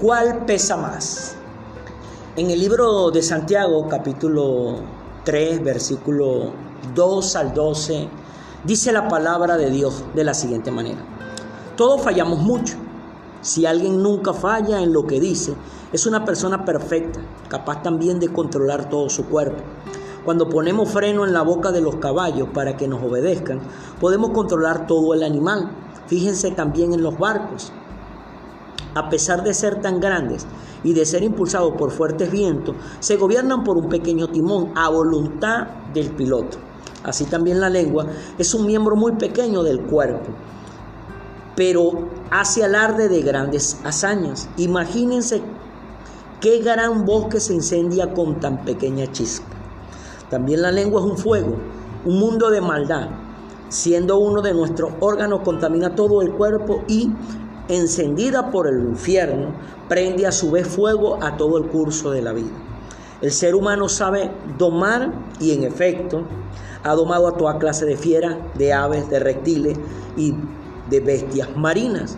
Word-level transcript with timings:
¿Cuál 0.00 0.46
pesa 0.46 0.76
más? 0.76 1.34
En 2.36 2.52
el 2.52 2.60
libro 2.60 3.10
de 3.10 3.20
Santiago, 3.20 3.88
capítulo 3.88 4.76
3, 5.24 5.64
versículo 5.64 6.52
2 6.94 7.34
al 7.34 7.52
12, 7.52 8.08
dice 8.62 8.92
la 8.92 9.08
palabra 9.08 9.56
de 9.56 9.70
Dios 9.70 10.04
de 10.14 10.22
la 10.22 10.34
siguiente 10.34 10.70
manera. 10.70 11.00
Todos 11.76 12.00
fallamos 12.00 12.38
mucho. 12.38 12.76
Si 13.40 13.66
alguien 13.66 14.00
nunca 14.00 14.32
falla 14.32 14.80
en 14.80 14.92
lo 14.92 15.04
que 15.04 15.18
dice, 15.18 15.54
es 15.92 16.06
una 16.06 16.24
persona 16.24 16.64
perfecta, 16.64 17.18
capaz 17.48 17.82
también 17.82 18.20
de 18.20 18.32
controlar 18.32 18.88
todo 18.88 19.10
su 19.10 19.24
cuerpo. 19.24 19.64
Cuando 20.24 20.48
ponemos 20.48 20.90
freno 20.90 21.26
en 21.26 21.32
la 21.32 21.42
boca 21.42 21.72
de 21.72 21.80
los 21.80 21.96
caballos 21.96 22.50
para 22.54 22.76
que 22.76 22.86
nos 22.86 23.02
obedezcan, 23.02 23.58
podemos 24.00 24.30
controlar 24.30 24.86
todo 24.86 25.12
el 25.12 25.24
animal. 25.24 25.72
Fíjense 26.06 26.52
también 26.52 26.94
en 26.94 27.02
los 27.02 27.18
barcos. 27.18 27.72
A 28.98 29.08
pesar 29.08 29.44
de 29.44 29.54
ser 29.54 29.80
tan 29.80 30.00
grandes 30.00 30.44
y 30.82 30.92
de 30.92 31.06
ser 31.06 31.22
impulsados 31.22 31.74
por 31.74 31.92
fuertes 31.92 32.32
vientos, 32.32 32.74
se 32.98 33.16
gobiernan 33.16 33.62
por 33.62 33.76
un 33.76 33.88
pequeño 33.88 34.26
timón 34.26 34.72
a 34.74 34.88
voluntad 34.88 35.68
del 35.94 36.10
piloto. 36.10 36.58
Así 37.04 37.24
también 37.24 37.60
la 37.60 37.70
lengua 37.70 38.06
es 38.38 38.54
un 38.54 38.66
miembro 38.66 38.96
muy 38.96 39.12
pequeño 39.12 39.62
del 39.62 39.82
cuerpo, 39.82 40.32
pero 41.54 42.08
hace 42.32 42.64
alarde 42.64 43.08
de 43.08 43.22
grandes 43.22 43.78
hazañas. 43.84 44.48
Imagínense 44.56 45.42
qué 46.40 46.58
gran 46.58 47.04
bosque 47.04 47.38
se 47.38 47.54
incendia 47.54 48.12
con 48.12 48.40
tan 48.40 48.64
pequeña 48.64 49.06
chispa. 49.12 49.46
También 50.28 50.62
la 50.62 50.72
lengua 50.72 51.02
es 51.02 51.06
un 51.06 51.18
fuego, 51.18 51.56
un 52.04 52.18
mundo 52.18 52.50
de 52.50 52.60
maldad. 52.60 53.10
Siendo 53.68 54.18
uno 54.18 54.42
de 54.42 54.54
nuestros 54.54 54.90
órganos, 54.98 55.42
contamina 55.44 55.94
todo 55.94 56.20
el 56.20 56.32
cuerpo 56.32 56.82
y, 56.88 57.12
encendida 57.68 58.50
por 58.50 58.66
el 58.66 58.80
infierno, 58.80 59.52
prende 59.88 60.26
a 60.26 60.32
su 60.32 60.50
vez 60.50 60.66
fuego 60.66 61.22
a 61.22 61.36
todo 61.36 61.58
el 61.58 61.64
curso 61.64 62.10
de 62.10 62.22
la 62.22 62.32
vida. 62.32 62.50
El 63.20 63.32
ser 63.32 63.54
humano 63.54 63.88
sabe 63.88 64.30
domar 64.56 65.12
y 65.40 65.52
en 65.52 65.64
efecto 65.64 66.22
ha 66.84 66.94
domado 66.94 67.26
a 67.26 67.36
toda 67.36 67.58
clase 67.58 67.84
de 67.84 67.96
fieras, 67.96 68.36
de 68.54 68.72
aves, 68.72 69.10
de 69.10 69.18
reptiles 69.18 69.76
y 70.16 70.34
de 70.88 71.00
bestias 71.00 71.56
marinas. 71.56 72.16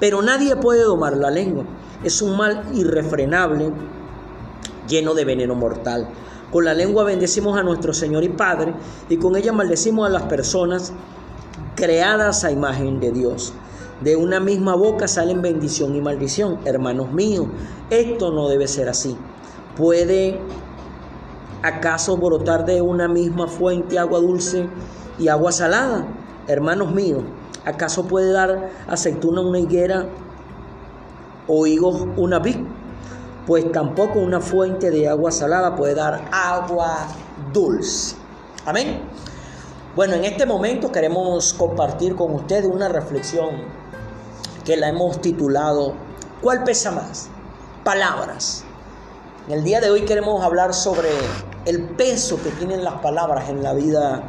Pero 0.00 0.22
nadie 0.22 0.56
puede 0.56 0.82
domar 0.82 1.16
la 1.16 1.30
lengua. 1.30 1.64
Es 2.02 2.22
un 2.22 2.36
mal 2.36 2.64
irrefrenable 2.74 3.72
lleno 4.88 5.14
de 5.14 5.24
veneno 5.24 5.54
mortal. 5.54 6.08
Con 6.50 6.64
la 6.64 6.72
lengua 6.72 7.04
bendecimos 7.04 7.58
a 7.58 7.62
nuestro 7.62 7.92
Señor 7.92 8.24
y 8.24 8.30
Padre 8.30 8.72
y 9.10 9.18
con 9.18 9.36
ella 9.36 9.52
maldecimos 9.52 10.06
a 10.06 10.10
las 10.10 10.22
personas 10.22 10.92
creadas 11.74 12.44
a 12.44 12.50
imagen 12.50 13.00
de 13.00 13.12
Dios. 13.12 13.52
De 14.00 14.16
una 14.16 14.40
misma 14.40 14.74
boca 14.74 15.08
salen 15.08 15.42
bendición 15.42 15.94
y 15.96 16.00
maldición. 16.00 16.58
Hermanos 16.64 17.12
míos, 17.12 17.46
esto 17.90 18.30
no 18.30 18.48
debe 18.48 18.68
ser 18.68 18.88
así. 18.88 19.16
¿Puede 19.76 20.38
acaso 21.62 22.16
brotar 22.16 22.64
de 22.64 22.80
una 22.80 23.08
misma 23.08 23.48
fuente 23.48 23.98
agua 23.98 24.20
dulce 24.20 24.68
y 25.18 25.28
agua 25.28 25.52
salada? 25.52 26.06
Hermanos 26.46 26.92
míos, 26.92 27.22
¿acaso 27.64 28.06
puede 28.06 28.32
dar 28.32 28.70
aceituna 28.88 29.40
una 29.40 29.58
higuera 29.58 30.06
o 31.46 31.66
higos 31.66 32.06
una 32.16 32.38
vid? 32.38 32.56
pues 33.48 33.72
tampoco 33.72 34.18
una 34.18 34.42
fuente 34.42 34.90
de 34.90 35.08
agua 35.08 35.30
salada 35.30 35.74
puede 35.74 35.94
dar 35.94 36.28
agua 36.30 37.08
dulce. 37.50 38.14
Amén. 38.66 39.00
Bueno, 39.96 40.16
en 40.16 40.24
este 40.26 40.44
momento 40.44 40.92
queremos 40.92 41.54
compartir 41.54 42.14
con 42.14 42.34
ustedes 42.34 42.66
una 42.66 42.90
reflexión 42.90 43.48
que 44.68 44.76
la 44.76 44.90
hemos 44.90 45.22
titulado 45.22 45.94
¿Cuál 46.42 46.62
pesa 46.62 46.90
más? 46.90 47.30
Palabras. 47.84 48.64
En 49.46 49.54
el 49.54 49.64
día 49.64 49.80
de 49.80 49.90
hoy 49.90 50.02
queremos 50.02 50.44
hablar 50.44 50.74
sobre 50.74 51.08
el 51.64 51.84
peso 51.96 52.38
que 52.42 52.50
tienen 52.50 52.84
las 52.84 52.96
palabras 53.00 53.48
en 53.48 53.62
la 53.62 53.72
vida 53.72 54.24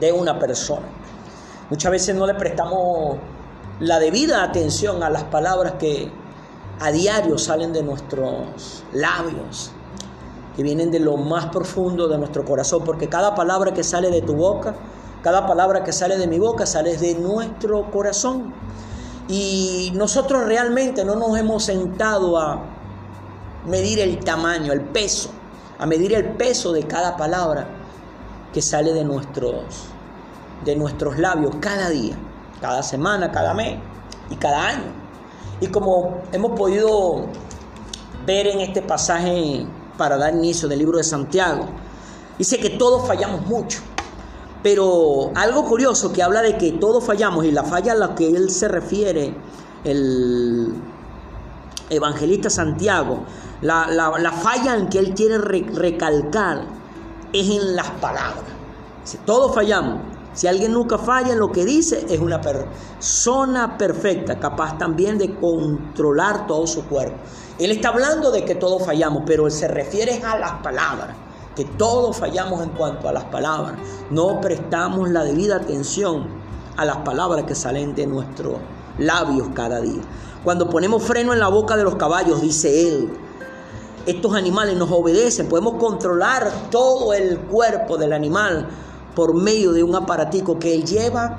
de 0.00 0.10
una 0.10 0.40
persona. 0.40 0.88
Muchas 1.70 1.92
veces 1.92 2.16
no 2.16 2.26
le 2.26 2.34
prestamos 2.34 3.16
la 3.78 4.00
debida 4.00 4.42
atención 4.42 5.04
a 5.04 5.08
las 5.08 5.22
palabras 5.22 5.74
que 5.78 6.10
a 6.80 6.90
diario 6.90 7.38
salen 7.38 7.72
de 7.72 7.84
nuestros 7.84 8.82
labios, 8.92 9.70
que 10.56 10.64
vienen 10.64 10.90
de 10.90 10.98
lo 10.98 11.16
más 11.16 11.46
profundo 11.46 12.08
de 12.08 12.18
nuestro 12.18 12.44
corazón, 12.44 12.82
porque 12.84 13.08
cada 13.08 13.36
palabra 13.36 13.72
que 13.72 13.84
sale 13.84 14.10
de 14.10 14.20
tu 14.20 14.34
boca, 14.34 14.74
cada 15.22 15.46
palabra 15.46 15.84
que 15.84 15.92
sale 15.92 16.18
de 16.18 16.26
mi 16.26 16.38
boca, 16.38 16.66
sale 16.66 16.96
de 16.96 17.14
nuestro 17.14 17.90
corazón. 17.90 18.52
Y 19.28 19.92
nosotros 19.94 20.44
realmente 20.44 21.04
no 21.04 21.14
nos 21.14 21.38
hemos 21.38 21.64
sentado 21.64 22.38
a 22.38 22.60
medir 23.66 24.00
el 24.00 24.18
tamaño, 24.18 24.72
el 24.72 24.80
peso, 24.80 25.30
a 25.78 25.86
medir 25.86 26.12
el 26.14 26.30
peso 26.30 26.72
de 26.72 26.82
cada 26.82 27.16
palabra 27.16 27.68
que 28.52 28.60
sale 28.60 28.92
de 28.92 29.04
nuestros, 29.04 29.84
de 30.64 30.74
nuestros 30.74 31.18
labios 31.18 31.54
cada 31.60 31.88
día, 31.88 32.16
cada 32.60 32.82
semana, 32.82 33.30
cada 33.30 33.54
mes 33.54 33.78
y 34.28 34.36
cada 34.36 34.68
año. 34.68 34.92
Y 35.60 35.68
como 35.68 36.22
hemos 36.32 36.58
podido 36.58 37.26
ver 38.26 38.48
en 38.48 38.60
este 38.60 38.82
pasaje 38.82 39.64
para 39.96 40.16
dar 40.16 40.34
inicio 40.34 40.68
del 40.68 40.80
libro 40.80 40.98
de 40.98 41.04
Santiago, 41.04 41.66
dice 42.36 42.58
que 42.58 42.70
todos 42.70 43.06
fallamos 43.06 43.46
mucho. 43.46 43.80
Pero 44.62 45.32
algo 45.34 45.64
curioso 45.64 46.12
que 46.12 46.22
habla 46.22 46.42
de 46.42 46.56
que 46.56 46.72
todos 46.72 47.04
fallamos 47.04 47.44
y 47.44 47.50
la 47.50 47.64
falla 47.64 47.92
a 47.92 47.96
la 47.96 48.14
que 48.14 48.28
él 48.28 48.50
se 48.50 48.68
refiere, 48.68 49.34
el 49.84 50.74
evangelista 51.90 52.48
Santiago, 52.48 53.24
la, 53.60 54.32
falla 54.42 54.76
en 54.76 54.88
que 54.88 54.98
él 54.98 55.14
quiere 55.14 55.38
recalcar 55.38 56.64
es 57.32 57.48
en 57.48 57.76
las 57.76 57.90
palabras. 57.92 58.44
Dice, 59.02 59.18
todos 59.24 59.54
fallamos, 59.54 60.00
si 60.32 60.46
alguien 60.46 60.72
nunca 60.72 60.98
falla 60.98 61.32
en 61.32 61.38
lo 61.38 61.52
que 61.52 61.64
dice, 61.64 62.06
es 62.08 62.18
una 62.18 62.40
persona 62.40 63.76
perfecta, 63.76 64.38
capaz 64.38 64.78
también 64.78 65.18
de 65.18 65.34
controlar 65.34 66.46
todo 66.46 66.66
su 66.66 66.84
cuerpo. 66.86 67.16
Él 67.58 67.70
está 67.70 67.88
hablando 67.88 68.30
de 68.30 68.44
que 68.44 68.54
todos 68.54 68.84
fallamos, 68.84 69.24
pero 69.26 69.46
él 69.46 69.52
se 69.52 69.68
refiere 69.68 70.22
a 70.22 70.38
las 70.38 70.52
palabras, 70.62 71.14
que 71.56 71.64
todos 71.64 72.16
fallamos 72.16 72.62
en 72.62 72.70
cuanto 72.70 73.08
a 73.08 73.12
las 73.12 73.24
palabras. 73.24 73.76
No 74.10 74.40
prestamos 74.40 75.10
la 75.10 75.24
debida 75.24 75.56
atención 75.56 76.26
a 76.76 76.84
las 76.84 76.98
palabras 76.98 77.44
que 77.44 77.54
salen 77.54 77.94
de 77.94 78.06
nuestros 78.06 78.56
labios 78.98 79.48
cada 79.54 79.80
día. 79.80 80.02
Cuando 80.44 80.68
ponemos 80.68 81.02
freno 81.02 81.32
en 81.32 81.38
la 81.38 81.48
boca 81.48 81.76
de 81.76 81.84
los 81.84 81.96
caballos, 81.96 82.40
dice 82.40 82.88
él, 82.88 83.12
estos 84.06 84.34
animales 84.34 84.76
nos 84.76 84.90
obedecen, 84.90 85.48
podemos 85.48 85.74
controlar 85.74 86.50
todo 86.70 87.12
el 87.12 87.38
cuerpo 87.38 87.96
del 87.96 88.12
animal 88.12 88.68
por 89.14 89.34
medio 89.34 89.72
de 89.72 89.84
un 89.84 89.94
aparatico 89.94 90.58
que 90.58 90.74
él 90.74 90.84
lleva 90.84 91.38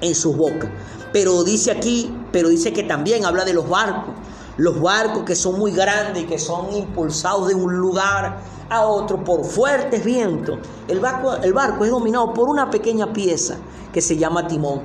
en 0.00 0.14
su 0.14 0.34
boca. 0.34 0.70
Pero 1.12 1.42
dice 1.42 1.70
aquí, 1.70 2.14
pero 2.30 2.48
dice 2.48 2.72
que 2.72 2.82
también 2.82 3.24
habla 3.24 3.44
de 3.44 3.54
los 3.54 3.68
barcos. 3.68 4.14
Los 4.56 4.80
barcos 4.80 5.22
que 5.24 5.34
son 5.34 5.58
muy 5.58 5.72
grandes 5.72 6.24
y 6.24 6.26
que 6.26 6.38
son 6.38 6.72
impulsados 6.74 7.48
de 7.48 7.54
un 7.54 7.74
lugar 7.76 8.38
a 8.70 8.86
otro 8.86 9.24
por 9.24 9.44
fuertes 9.44 10.04
vientos. 10.04 10.58
El 10.88 11.00
barco, 11.00 11.36
el 11.36 11.52
barco 11.52 11.84
es 11.84 11.90
dominado 11.90 12.32
por 12.34 12.48
una 12.48 12.70
pequeña 12.70 13.12
pieza 13.12 13.56
que 13.92 14.00
se 14.00 14.16
llama 14.16 14.46
timón. 14.46 14.82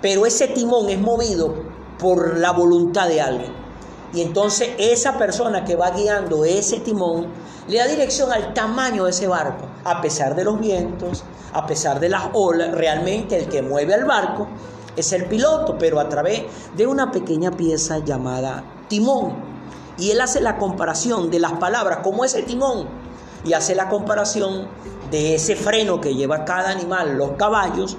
Pero 0.00 0.26
ese 0.26 0.48
timón 0.48 0.88
es 0.88 1.00
movido 1.00 1.54
por 1.98 2.38
la 2.38 2.52
voluntad 2.52 3.08
de 3.08 3.20
alguien. 3.20 3.52
Y 4.12 4.22
entonces 4.22 4.70
esa 4.78 5.18
persona 5.18 5.64
que 5.64 5.76
va 5.76 5.90
guiando 5.90 6.44
ese 6.44 6.80
timón 6.80 7.26
le 7.68 7.78
da 7.78 7.86
dirección 7.86 8.32
al 8.32 8.54
tamaño 8.54 9.04
de 9.04 9.10
ese 9.10 9.26
barco, 9.26 9.66
a 9.84 10.00
pesar 10.00 10.34
de 10.36 10.44
los 10.44 10.60
vientos, 10.60 11.24
a 11.52 11.66
pesar 11.66 12.00
de 12.00 12.08
las 12.08 12.28
olas, 12.32 12.72
realmente 12.72 13.36
el 13.36 13.48
que 13.48 13.62
mueve 13.62 13.94
al 13.94 14.04
barco 14.04 14.46
es 14.96 15.12
el 15.12 15.26
piloto, 15.26 15.76
pero 15.78 16.00
a 16.00 16.08
través 16.08 16.44
de 16.76 16.86
una 16.86 17.10
pequeña 17.10 17.50
pieza 17.50 17.98
llamada 17.98 18.64
timón. 18.88 19.34
Y 19.98 20.10
él 20.10 20.20
hace 20.20 20.40
la 20.40 20.58
comparación 20.58 21.30
de 21.30 21.40
las 21.40 21.54
palabras, 21.54 21.98
como 22.02 22.24
ese 22.24 22.42
timón, 22.42 22.86
y 23.46 23.54
hace 23.54 23.74
la 23.74 23.88
comparación 23.88 24.68
de 25.10 25.36
ese 25.36 25.56
freno 25.56 26.00
que 26.00 26.14
lleva 26.14 26.44
cada 26.44 26.70
animal, 26.70 27.16
los 27.16 27.32
caballos, 27.32 27.96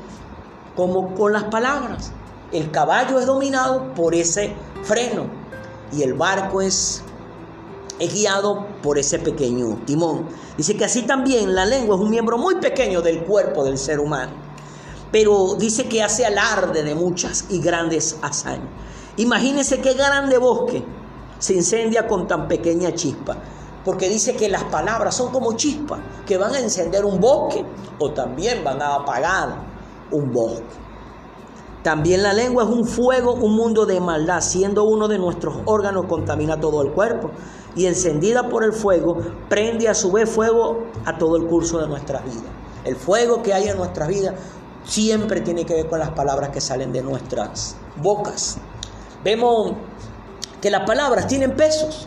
como 0.75 1.15
con 1.15 1.33
las 1.33 1.45
palabras. 1.45 2.11
El 2.51 2.71
caballo 2.71 3.19
es 3.19 3.25
dominado 3.25 3.93
por 3.93 4.13
ese 4.13 4.53
freno 4.83 5.25
y 5.91 6.03
el 6.03 6.13
barco 6.13 6.61
es 6.61 7.01
guiado 7.99 8.67
por 8.83 8.97
ese 8.97 9.19
pequeño 9.19 9.79
timón. 9.85 10.27
Dice 10.57 10.77
que 10.77 10.85
así 10.85 11.03
también 11.03 11.55
la 11.55 11.65
lengua 11.65 11.95
es 11.95 12.01
un 12.01 12.09
miembro 12.09 12.37
muy 12.37 12.55
pequeño 12.55 13.01
del 13.01 13.23
cuerpo 13.23 13.63
del 13.63 13.77
ser 13.77 13.99
humano, 13.99 14.33
pero 15.11 15.55
dice 15.55 15.87
que 15.87 16.03
hace 16.03 16.25
alarde 16.25 16.83
de 16.83 16.95
muchas 16.95 17.45
y 17.49 17.59
grandes 17.59 18.17
hazañas. 18.21 18.69
Imagínense 19.17 19.81
qué 19.81 19.93
grande 19.93 20.37
bosque 20.37 20.83
se 21.39 21.53
incendia 21.53 22.07
con 22.07 22.27
tan 22.27 22.47
pequeña 22.47 22.93
chispa, 22.93 23.37
porque 23.87 24.09
dice 24.09 24.35
que 24.35 24.49
las 24.49 24.65
palabras 24.65 25.15
son 25.15 25.31
como 25.31 25.53
chispas 25.53 26.01
que 26.25 26.37
van 26.37 26.53
a 26.53 26.59
encender 26.59 27.05
un 27.05 27.21
bosque 27.21 27.63
o 27.99 28.11
también 28.11 28.61
van 28.61 28.81
a 28.81 28.95
apagar 28.95 29.61
un 30.11 30.29
bosque. 30.29 30.75
También 31.83 32.21
la 32.21 32.33
lengua 32.33 32.65
es 32.65 32.69
un 32.69 32.85
fuego, 32.85 33.35
un 33.35 33.55
mundo 33.55 33.85
de 33.85 34.01
maldad, 34.01 34.41
siendo 34.41 34.83
uno 34.83 35.07
de 35.07 35.17
nuestros 35.17 35.59
órganos 35.63 36.05
contamina 36.07 36.59
todo 36.59 36.81
el 36.81 36.91
cuerpo 36.91 37.31
y 37.77 37.85
encendida 37.85 38.49
por 38.49 38.65
el 38.65 38.73
fuego, 38.73 39.19
prende 39.47 39.87
a 39.87 39.93
su 39.93 40.11
vez 40.11 40.29
fuego 40.29 40.83
a 41.05 41.17
todo 41.17 41.37
el 41.37 41.47
curso 41.47 41.79
de 41.79 41.87
nuestra 41.87 42.19
vida. 42.19 42.49
El 42.83 42.97
fuego 42.97 43.41
que 43.41 43.53
hay 43.53 43.69
en 43.69 43.77
nuestra 43.77 44.05
vida 44.05 44.35
siempre 44.83 45.39
tiene 45.39 45.65
que 45.65 45.75
ver 45.75 45.87
con 45.87 45.99
las 45.99 46.09
palabras 46.09 46.49
que 46.49 46.59
salen 46.59 46.91
de 46.91 47.03
nuestras 47.03 47.77
bocas. 48.01 48.57
Vemos 49.23 49.75
que 50.59 50.69
las 50.69 50.85
palabras 50.85 51.25
tienen 51.27 51.55
pesos. 51.55 52.05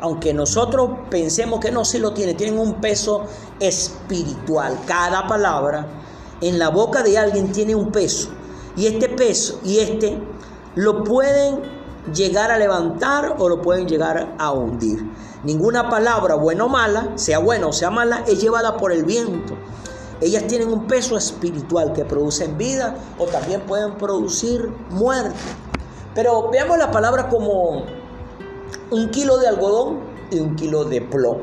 Aunque 0.00 0.32
nosotros 0.32 0.90
pensemos 1.10 1.60
que 1.60 1.70
no, 1.70 1.84
se 1.84 1.98
lo 1.98 2.12
tienen, 2.12 2.36
tienen 2.36 2.58
un 2.58 2.74
peso 2.74 3.24
espiritual. 3.58 4.78
Cada 4.86 5.26
palabra 5.26 5.86
en 6.40 6.58
la 6.58 6.68
boca 6.68 7.02
de 7.02 7.18
alguien 7.18 7.52
tiene 7.52 7.74
un 7.74 7.90
peso. 7.90 8.30
Y 8.76 8.86
este 8.86 9.08
peso 9.08 9.60
y 9.64 9.78
este 9.78 10.18
lo 10.76 11.02
pueden 11.02 11.60
llegar 12.14 12.50
a 12.50 12.58
levantar 12.58 13.36
o 13.38 13.48
lo 13.48 13.60
pueden 13.60 13.88
llegar 13.88 14.34
a 14.38 14.52
hundir. 14.52 15.04
Ninguna 15.42 15.88
palabra, 15.88 16.34
buena 16.34 16.64
o 16.64 16.68
mala, 16.68 17.12
sea 17.16 17.38
buena 17.38 17.66
o 17.66 17.72
sea 17.72 17.90
mala, 17.90 18.24
es 18.26 18.40
llevada 18.40 18.76
por 18.76 18.92
el 18.92 19.04
viento. 19.04 19.54
Ellas 20.20 20.46
tienen 20.46 20.68
un 20.68 20.86
peso 20.86 21.16
espiritual 21.16 21.92
que 21.92 22.04
producen 22.04 22.58
vida 22.58 22.96
o 23.18 23.26
también 23.26 23.60
pueden 23.62 23.96
producir 23.96 24.68
muerte. 24.90 25.36
Pero 26.14 26.48
veamos 26.50 26.78
la 26.78 26.90
palabra 26.90 27.28
como 27.28 27.84
un 28.90 29.10
kilo 29.10 29.38
de 29.38 29.48
algodón 29.48 30.00
y 30.30 30.40
un 30.40 30.54
kilo 30.56 30.84
de 30.84 31.00
plomo. 31.00 31.42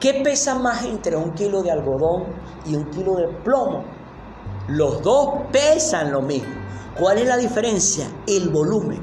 ¿Qué 0.00 0.20
pesa 0.22 0.54
más 0.56 0.84
entre 0.84 1.16
un 1.16 1.32
kilo 1.32 1.62
de 1.62 1.70
algodón 1.70 2.24
y 2.66 2.74
un 2.74 2.84
kilo 2.90 3.14
de 3.14 3.28
plomo? 3.44 3.84
Los 4.68 5.02
dos 5.02 5.30
pesan 5.52 6.12
lo 6.12 6.22
mismo. 6.22 6.54
¿Cuál 6.98 7.18
es 7.18 7.26
la 7.26 7.36
diferencia? 7.36 8.06
El 8.26 8.50
volumen, 8.50 9.00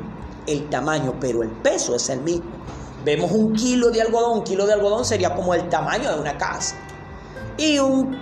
el 0.48 0.70
tamaño, 0.70 1.16
pero 1.20 1.44
el 1.44 1.50
peso 1.50 1.96
es 1.96 2.10
el 2.10 2.22
mismo. 2.22 2.50
Vemos 3.04 3.32
un 3.32 3.54
kilo 3.54 3.90
de 3.90 4.02
algodón, 4.02 4.40
un 4.40 4.44
kilo 4.44 4.66
de 4.66 4.74
algodón 4.74 5.06
sería 5.06 5.34
como 5.34 5.54
el 5.54 5.68
tamaño 5.70 6.12
de 6.14 6.20
una 6.20 6.38
casa. 6.38 6.76
Y 7.58 7.80
un 7.80 8.16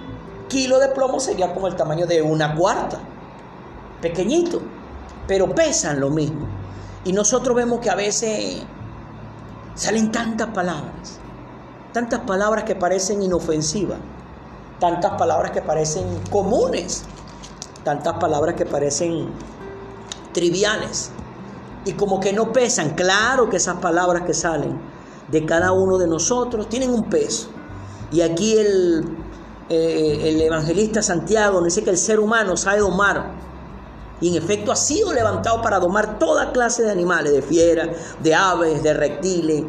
kilo 0.47 0.79
de 0.79 0.89
plomo 0.89 1.19
sería 1.19 1.53
como 1.53 1.67
el 1.67 1.75
tamaño 1.75 2.05
de 2.05 2.21
una 2.21 2.55
cuarta. 2.55 2.99
Pequeñito, 4.01 4.61
pero 5.27 5.53
pesan 5.53 5.99
lo 5.99 6.09
mismo. 6.09 6.47
Y 7.03 7.13
nosotros 7.13 7.55
vemos 7.55 7.79
que 7.79 7.89
a 7.89 7.95
veces 7.95 8.63
salen 9.79 10.11
tantas 10.11 10.49
palabras, 10.49 11.19
tantas 11.93 12.19
palabras 12.21 12.65
que 12.65 12.75
parecen 12.75 13.23
inofensivas, 13.23 13.97
tantas 14.77 15.13
palabras 15.13 15.51
que 15.51 15.61
parecen 15.61 16.03
comunes, 16.29 17.03
tantas 17.85 18.15
palabras 18.15 18.55
que 18.55 18.65
parecen 18.65 19.29
triviales 20.33 21.11
y 21.85 21.93
como 21.93 22.19
que 22.19 22.33
no 22.33 22.51
pesan. 22.51 22.89
Claro 22.89 23.49
que 23.49 23.55
esas 23.55 23.77
palabras 23.77 24.23
que 24.23 24.33
salen 24.33 24.77
de 25.29 25.45
cada 25.45 25.71
uno 25.71 25.97
de 25.97 26.07
nosotros 26.07 26.67
tienen 26.67 26.93
un 26.93 27.05
peso. 27.05 27.47
Y 28.11 28.19
aquí 28.19 28.57
el, 28.57 29.05
eh, 29.69 30.19
el 30.25 30.41
evangelista 30.41 31.01
Santiago 31.01 31.63
dice 31.63 31.85
que 31.85 31.91
el 31.91 31.97
ser 31.97 32.19
humano 32.19 32.57
sabe 32.57 32.79
domar 32.79 33.31
y 34.21 34.29
en 34.29 34.43
efecto 34.43 34.71
ha 34.71 34.75
sido 34.75 35.13
levantado 35.13 35.61
para 35.61 35.79
domar 35.79 36.19
toda 36.19 36.51
clase 36.51 36.83
de 36.83 36.91
animales, 36.91 37.33
de 37.33 37.41
fieras, 37.41 37.89
de 38.21 38.35
aves, 38.35 38.83
de 38.83 38.93
reptiles, 38.93 39.63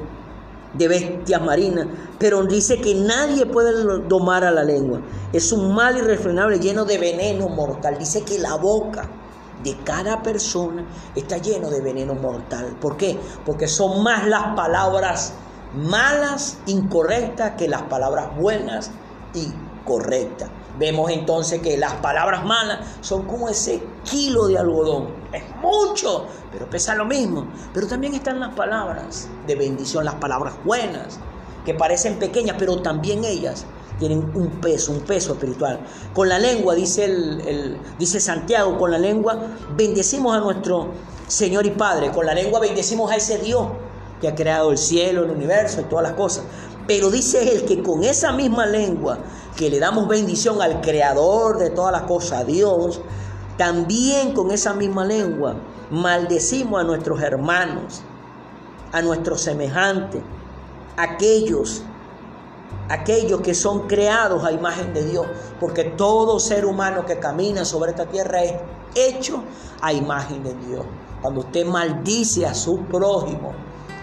de 0.75 0.88
bestias 0.88 1.41
marinas. 1.43 1.87
Pero 2.19 2.44
dice 2.44 2.81
que 2.81 2.94
nadie 2.94 3.47
puede 3.47 3.73
domar 4.08 4.44
a 4.44 4.50
la 4.50 4.64
lengua. 4.64 5.00
Es 5.32 5.52
un 5.52 5.75
mal 5.75 5.97
irrefrenable 5.97 6.58
lleno 6.58 6.85
de 6.85 6.99
veneno 6.99 7.49
mortal. 7.49 7.97
Dice 7.99 8.23
que 8.23 8.38
la 8.38 8.56
boca 8.56 9.08
de 9.62 9.76
cada 9.85 10.23
persona 10.23 10.85
está 11.14 11.38
lleno 11.38 11.70
de 11.70 11.81
veneno 11.81 12.14
mortal. 12.14 12.76
¿Por 12.81 12.96
qué? 12.96 13.19
Porque 13.44 13.69
son 13.69 14.03
más 14.03 14.26
las 14.26 14.55
palabras 14.55 15.35
malas, 15.75 16.58
incorrectas, 16.67 17.53
que 17.56 17.69
las 17.69 17.82
palabras 17.82 18.37
buenas 18.37 18.91
y 19.35 19.53
correctas. 19.85 20.50
Vemos 20.79 21.11
entonces 21.11 21.61
que 21.61 21.76
las 21.76 21.94
palabras 21.94 22.44
malas 22.44 22.79
son 23.00 23.26
como 23.26 23.49
ese 23.49 23.82
kilo 24.05 24.47
de 24.47 24.58
algodón. 24.58 25.08
Es 25.32 25.44
mucho, 25.61 26.26
pero 26.52 26.69
pesa 26.69 26.94
lo 26.94 27.05
mismo. 27.05 27.47
Pero 27.73 27.87
también 27.87 28.14
están 28.14 28.41
las 28.41 28.55
palabras 28.55 29.29
de 29.47 29.55
bendición, 29.55 30.05
las 30.05 30.17
palabras 30.17 30.55
buenas, 30.64 31.19
que 31.64 31.75
parecen 31.75 32.19
pequeñas, 32.19 32.56
pero 32.58 32.81
también 32.81 33.25
ellas 33.25 33.67
tienen 33.99 34.31
un 34.35 34.49
peso, 34.61 34.93
un 34.93 35.00
peso 35.00 35.35
espiritual. 35.35 35.81
Con 36.14 36.29
la 36.29 36.38
lengua, 36.38 36.75
dice, 36.75 37.05
el, 37.05 37.79
dice 37.99 38.19
Santiago, 38.19 38.79
con 38.79 38.91
la 38.91 38.99
lengua 38.99 39.38
bendecimos 39.76 40.37
a 40.37 40.41
nuestro 40.41 40.88
Señor 41.29 41.67
y 41.67 41.70
Padre. 41.70 42.11
Con 42.11 42.26
la 42.26 42.35
lengua 42.35 42.61
bendecimos 42.61 43.11
a 43.12 43.17
ese 43.17 43.38
Dios 43.38 43.69
que 44.20 44.29
ha 44.29 44.35
creado 44.35 44.70
el 44.70 44.79
cielo, 44.79 45.25
el 45.25 45.31
universo 45.31 45.82
y 45.82 45.85
todas 45.85 46.03
las 46.03 46.14
cosas. 46.14 46.44
Pero 46.87 47.11
dice 47.11 47.53
él 47.53 47.64
que 47.67 47.82
con 47.82 48.03
esa 48.03 48.32
misma 48.32 48.67
lengua 48.67 49.19
que 49.56 49.70
le 49.70 49.79
damos 49.79 50.08
bendición 50.08 50.61
al 50.62 50.81
creador 50.81 51.58
de 51.58 51.70
todas 51.70 51.93
las 51.93 52.03
cosas, 52.03 52.41
a 52.41 52.44
Dios, 52.44 53.00
también 53.60 54.32
con 54.32 54.50
esa 54.52 54.72
misma 54.72 55.04
lengua 55.04 55.54
maldecimos 55.90 56.80
a 56.80 56.82
nuestros 56.82 57.20
hermanos, 57.20 58.00
a 58.90 59.02
nuestros 59.02 59.42
semejantes, 59.42 60.22
aquellos 60.96 61.82
aquellos 62.88 63.42
que 63.42 63.52
son 63.52 63.86
creados 63.86 64.46
a 64.46 64.52
imagen 64.52 64.94
de 64.94 65.04
Dios, 65.04 65.26
porque 65.60 65.84
todo 65.84 66.40
ser 66.40 66.64
humano 66.64 67.04
que 67.04 67.18
camina 67.18 67.66
sobre 67.66 67.90
esta 67.90 68.06
tierra 68.06 68.42
es 68.42 68.54
hecho 68.94 69.44
a 69.82 69.92
imagen 69.92 70.42
de 70.42 70.54
Dios. 70.54 70.86
Cuando 71.20 71.40
usted 71.40 71.66
maldice 71.66 72.46
a 72.46 72.54
su 72.54 72.78
prójimo, 72.84 73.52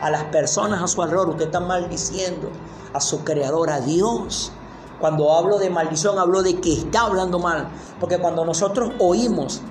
a 0.04 0.12
las 0.12 0.25
personas 0.25 0.83
a 0.83 0.88
su 0.88 1.01
alrededor, 1.01 1.30
usted 1.30 1.45
está 1.45 1.62
maldiciendo 1.62 2.51
a 2.94 3.01
su 3.01 3.24
creador, 3.24 3.71
a 3.71 3.81
Dios. 3.81 4.51
Cuando 5.00 5.34
hablo 5.34 5.58
de 5.58 5.70
maldición, 5.70 6.18
hablo 6.20 6.42
de 6.42 6.60
que 6.60 6.74
está 6.74 7.02
hablando 7.02 7.40
mal. 7.40 7.70
Porque 8.00 8.18
cuando 8.18 8.46
nosotros 8.46 8.92
oímos 9.00 9.62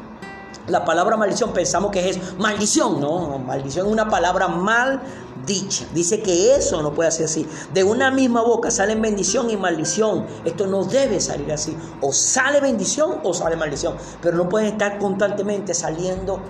la 0.69 0.85
palabra 0.85 1.17
maldición, 1.17 1.53
pensamos 1.53 1.91
que 1.91 2.09
es 2.09 2.39
maldición. 2.39 3.01
No, 3.01 3.39
maldición 3.39 3.87
es 3.87 3.93
una 3.93 4.09
palabra 4.09 4.49
mal 4.49 5.01
dicha. 5.47 5.87
Dice 5.95 6.23
que 6.23 6.57
eso 6.57 6.83
no 6.83 6.93
puede 6.93 7.11
ser 7.11 7.27
así. 7.27 7.49
De 7.73 7.85
una 7.85 8.11
misma 8.11 8.43
boca 8.43 8.71
salen 8.71 9.01
bendición 9.01 9.51
y 9.51 9.57
maldición. 9.57 10.27
Esto 10.45 10.67
no 10.67 10.85
debe 10.85 11.21
salir 11.21 11.53
así. 11.53 11.77
O 12.01 12.13
sale 12.13 12.61
bendición 12.61 13.21
o 13.23 13.33
sale 13.33 13.57
maldición. 13.57 13.97
Pero 14.21 14.37
no 14.37 14.49
pueden 14.49 14.73
estar 14.73 14.99
constantemente 14.99 15.73
saliendo 15.73 16.41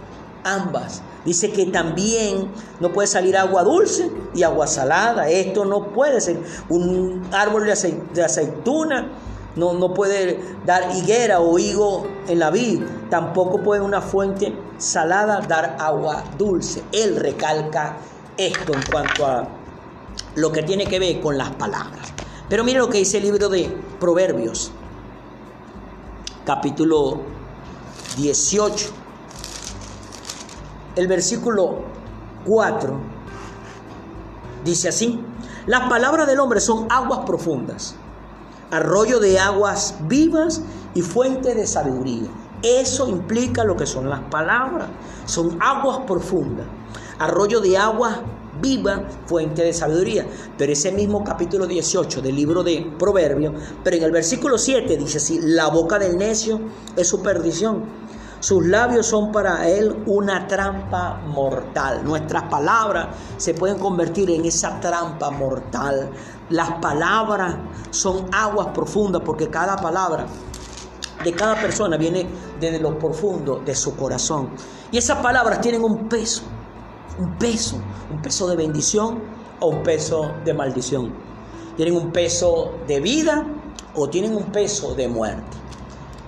ambas. 0.44 1.02
Dice 1.26 1.50
que 1.50 1.66
también 1.66 2.52
no 2.78 2.92
puede 2.92 3.08
salir 3.08 3.36
agua 3.36 3.64
dulce 3.64 4.08
y 4.32 4.44
agua 4.44 4.68
salada. 4.68 5.28
Esto 5.28 5.64
no 5.64 5.88
puede 5.88 6.20
ser. 6.20 6.40
Un 6.68 7.26
árbol 7.32 7.64
de, 7.64 8.22
aceituna 8.22 9.10
no, 9.56 9.72
no, 9.72 9.92
puede 9.92 10.38
dar 10.64 10.94
higuera 10.94 11.40
o 11.40 11.58
higo 11.58 12.06
en 12.28 12.38
la 12.38 12.50
vid. 12.50 12.80
Tampoco 13.10 13.60
puede 13.60 13.80
una 13.80 14.00
fuente 14.00 14.54
salada 14.78 15.40
dar 15.40 15.76
agua 15.80 16.22
dulce. 16.38 16.84
Él 16.92 17.16
recalca 17.16 17.96
esto 18.36 18.72
en 18.72 18.82
cuanto 18.88 19.26
a 19.26 19.48
lo 20.36 20.52
que 20.52 20.62
tiene 20.62 20.86
que 20.86 21.00
ver 21.00 21.20
con 21.20 21.36
las 21.36 21.50
palabras. 21.56 22.12
Pero 22.48 22.62
mire 22.62 22.78
lo 22.78 22.88
que 22.88 22.98
dice 22.98 23.16
el 23.16 23.24
libro 23.24 23.48
de 23.48 23.76
Proverbios, 23.98 24.70
capítulo 26.44 27.22
18 28.16 29.05
el 30.96 31.06
versículo 31.06 31.82
4 32.46 32.98
dice 34.64 34.88
así, 34.88 35.20
las 35.66 35.88
palabras 35.88 36.26
del 36.26 36.40
hombre 36.40 36.60
son 36.60 36.86
aguas 36.90 37.20
profundas, 37.26 37.94
arroyo 38.70 39.20
de 39.20 39.38
aguas 39.38 39.94
vivas 40.08 40.62
y 40.94 41.02
fuente 41.02 41.54
de 41.54 41.66
sabiduría. 41.66 42.28
Eso 42.62 43.08
implica 43.08 43.62
lo 43.62 43.76
que 43.76 43.86
son 43.86 44.08
las 44.08 44.20
palabras, 44.30 44.88
son 45.26 45.58
aguas 45.60 46.00
profundas, 46.06 46.66
arroyo 47.18 47.60
de 47.60 47.76
aguas 47.76 48.18
viva 48.60 49.02
fuente 49.26 49.62
de 49.62 49.74
sabiduría. 49.74 50.26
Pero 50.56 50.72
ese 50.72 50.90
mismo 50.92 51.22
capítulo 51.22 51.66
18 51.66 52.22
del 52.22 52.34
libro 52.34 52.62
de 52.62 52.90
Proverbios, 52.98 53.54
pero 53.84 53.96
en 53.96 54.02
el 54.04 54.10
versículo 54.10 54.56
7 54.56 54.96
dice 54.96 55.18
así, 55.18 55.40
la 55.42 55.68
boca 55.68 55.98
del 55.98 56.16
necio 56.16 56.60
es 56.96 57.06
su 57.06 57.22
perdición 57.22 58.05
sus 58.40 58.66
labios 58.66 59.06
son 59.06 59.32
para 59.32 59.68
él 59.68 60.04
una 60.06 60.46
trampa 60.46 61.20
mortal. 61.26 62.04
Nuestras 62.04 62.44
palabras 62.44 63.08
se 63.38 63.54
pueden 63.54 63.78
convertir 63.78 64.30
en 64.30 64.44
esa 64.44 64.78
trampa 64.78 65.30
mortal. 65.30 66.10
Las 66.50 66.72
palabras 66.74 67.56
son 67.90 68.26
aguas 68.32 68.68
profundas 68.68 69.22
porque 69.24 69.48
cada 69.48 69.76
palabra 69.76 70.26
de 71.24 71.32
cada 71.32 71.60
persona 71.60 71.96
viene 71.96 72.26
desde 72.60 72.78
lo 72.78 72.98
profundo 72.98 73.62
de 73.64 73.74
su 73.74 73.96
corazón. 73.96 74.50
Y 74.92 74.98
esas 74.98 75.18
palabras 75.18 75.60
tienen 75.60 75.82
un 75.82 76.08
peso, 76.08 76.42
un 77.18 77.36
peso, 77.38 77.80
un 78.12 78.20
peso 78.20 78.46
de 78.48 78.56
bendición 78.56 79.22
o 79.60 79.68
un 79.68 79.82
peso 79.82 80.34
de 80.44 80.52
maldición. 80.52 81.12
Tienen 81.76 81.96
un 81.96 82.12
peso 82.12 82.74
de 82.86 83.00
vida 83.00 83.46
o 83.94 84.08
tienen 84.08 84.36
un 84.36 84.44
peso 84.52 84.94
de 84.94 85.08
muerte. 85.08 85.65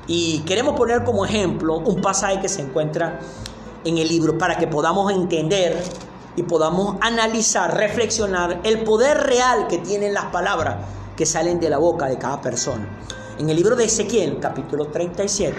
Y 0.08 0.40
queremos 0.40 0.74
poner 0.74 1.04
como 1.04 1.24
ejemplo 1.24 1.76
un 1.76 2.00
pasaje 2.00 2.40
que 2.40 2.48
se 2.48 2.62
encuentra 2.62 3.20
en 3.84 3.98
el 3.98 4.08
libro 4.08 4.36
para 4.38 4.56
que 4.56 4.66
podamos 4.66 5.12
entender 5.12 5.80
y 6.34 6.42
podamos 6.44 6.96
analizar, 7.00 7.76
reflexionar 7.76 8.60
el 8.64 8.84
poder 8.84 9.18
real 9.18 9.66
que 9.68 9.78
tienen 9.78 10.14
las 10.14 10.26
palabras 10.26 10.76
que 11.14 11.26
salen 11.26 11.60
de 11.60 11.68
la 11.68 11.78
boca 11.78 12.06
de 12.06 12.16
cada 12.16 12.40
persona. 12.40 12.88
En 13.38 13.50
el 13.50 13.56
libro 13.56 13.76
de 13.76 13.84
Ezequiel, 13.84 14.38
capítulo 14.40 14.86
37, 14.86 15.56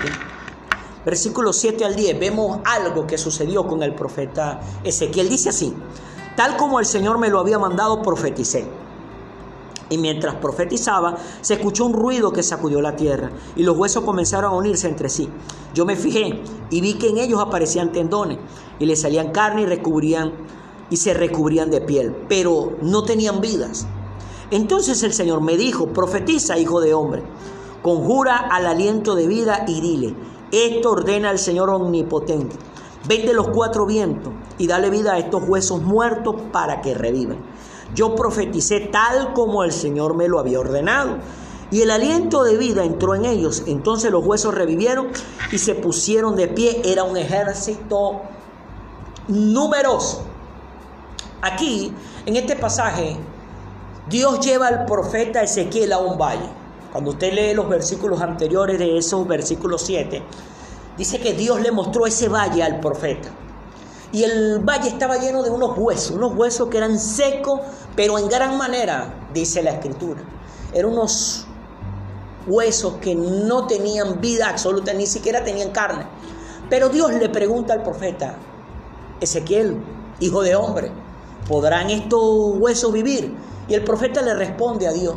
versículos 1.05 1.57
7 1.57 1.85
al 1.85 1.95
10, 1.95 2.19
vemos 2.19 2.59
algo 2.65 3.05
que 3.05 3.17
sucedió 3.17 3.67
con 3.67 3.83
el 3.83 3.93
profeta 3.93 4.61
Ezequiel. 4.83 5.29
Dice 5.29 5.49
así, 5.49 5.75
tal 6.35 6.57
como 6.57 6.79
el 6.79 6.85
Señor 6.85 7.19
me 7.19 7.29
lo 7.29 7.39
había 7.39 7.59
mandado, 7.59 8.01
profeticé. 8.01 8.65
Y 9.89 9.97
mientras 9.97 10.35
profetizaba, 10.35 11.17
se 11.41 11.55
escuchó 11.55 11.85
un 11.85 11.93
ruido 11.93 12.31
que 12.31 12.43
sacudió 12.43 12.81
la 12.81 12.95
tierra 12.95 13.31
y 13.55 13.63
los 13.63 13.77
huesos 13.77 14.03
comenzaron 14.03 14.53
a 14.53 14.55
unirse 14.55 14.87
entre 14.87 15.09
sí. 15.09 15.29
Yo 15.73 15.85
me 15.85 15.95
fijé 15.95 16.41
y 16.69 16.81
vi 16.81 16.93
que 16.95 17.09
en 17.09 17.17
ellos 17.17 17.39
aparecían 17.39 17.91
tendones 17.91 18.37
y 18.79 18.85
le 18.85 18.95
salían 18.95 19.31
carne 19.31 19.63
y 19.63 19.65
recubrían 19.65 20.33
y 20.89 20.97
se 20.97 21.13
recubrían 21.13 21.71
de 21.71 21.81
piel, 21.81 22.15
pero 22.27 22.77
no 22.81 23.03
tenían 23.03 23.41
vidas. 23.41 23.87
Entonces 24.51 25.03
el 25.03 25.13
Señor 25.13 25.41
me 25.41 25.57
dijo, 25.57 25.87
profetiza, 25.87 26.57
hijo 26.57 26.81
de 26.81 26.93
hombre, 26.93 27.23
conjura 27.83 28.37
al 28.37 28.65
aliento 28.65 29.15
de 29.15 29.27
vida 29.27 29.65
y 29.67 29.81
dile, 29.81 30.15
esto 30.51 30.91
ordena 30.91 31.29
el 31.29 31.37
Señor 31.37 31.69
omnipotente. 31.69 32.55
Vende 33.07 33.33
los 33.33 33.49
cuatro 33.49 33.85
vientos 33.85 34.33
y 34.57 34.67
dale 34.67 34.89
vida 34.89 35.13
a 35.13 35.19
estos 35.19 35.43
huesos 35.47 35.81
muertos 35.81 36.35
para 36.51 36.81
que 36.81 36.93
revivan. 36.93 37.37
Yo 37.95 38.15
profeticé 38.15 38.79
tal 38.81 39.33
como 39.33 39.63
el 39.63 39.71
Señor 39.71 40.15
me 40.15 40.27
lo 40.27 40.39
había 40.39 40.59
ordenado. 40.59 41.17
Y 41.71 41.81
el 41.81 41.91
aliento 41.91 42.43
de 42.43 42.57
vida 42.57 42.83
entró 42.83 43.15
en 43.15 43.25
ellos. 43.25 43.63
Entonces 43.67 44.11
los 44.11 44.25
huesos 44.25 44.55
revivieron 44.55 45.09
y 45.51 45.57
se 45.59 45.75
pusieron 45.75 46.35
de 46.35 46.47
pie. 46.47 46.81
Era 46.85 47.03
un 47.03 47.17
ejército 47.17 48.21
numeroso. 49.27 50.23
Aquí, 51.41 51.93
en 52.25 52.35
este 52.35 52.55
pasaje, 52.55 53.17
Dios 54.09 54.39
lleva 54.39 54.67
al 54.67 54.85
profeta 54.85 55.41
Ezequiel 55.43 55.93
a 55.93 55.99
un 55.99 56.17
valle. 56.17 56.49
Cuando 56.91 57.11
usted 57.11 57.31
lee 57.33 57.53
los 57.53 57.69
versículos 57.69 58.19
anteriores 58.21 58.79
de 58.79 58.97
esos 58.97 59.27
versículos 59.27 59.83
7, 59.83 60.23
dice 60.97 61.19
que 61.19 61.33
Dios 61.33 61.61
le 61.61 61.71
mostró 61.71 62.07
ese 62.07 62.27
valle 62.27 62.63
al 62.63 62.79
profeta. 62.79 63.29
Y 64.11 64.23
el 64.23 64.59
valle 64.59 64.89
estaba 64.89 65.17
lleno 65.17 65.43
de 65.43 65.49
unos 65.49 65.77
huesos, 65.77 66.11
unos 66.11 66.35
huesos 66.35 66.69
que 66.69 66.77
eran 66.77 66.97
secos, 66.97 67.61
pero 67.95 68.17
en 68.17 68.27
gran 68.27 68.57
manera, 68.57 69.27
dice 69.33 69.61
la 69.61 69.71
escritura. 69.71 70.21
Eran 70.73 70.91
unos 70.91 71.45
huesos 72.47 72.95
que 73.01 73.13
no 73.13 73.67
tenían 73.67 74.19
vida 74.19 74.49
absoluta, 74.49 74.93
ni 74.93 75.05
siquiera 75.05 75.43
tenían 75.43 75.69
carne. 75.71 76.07
Pero 76.69 76.89
Dios 76.89 77.13
le 77.13 77.29
pregunta 77.29 77.73
al 77.73 77.83
profeta, 77.83 78.35
Ezequiel, 79.21 79.77
hijo 80.19 80.41
de 80.41 80.55
hombre, 80.55 80.91
¿podrán 81.47 81.89
estos 81.89 82.57
huesos 82.57 82.91
vivir? 82.91 83.35
Y 83.67 83.75
el 83.75 83.83
profeta 83.83 84.21
le 84.21 84.33
responde 84.33 84.87
a 84.87 84.91
Dios, 84.91 85.15